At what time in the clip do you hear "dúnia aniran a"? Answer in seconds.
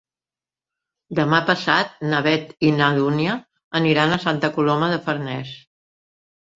2.97-4.23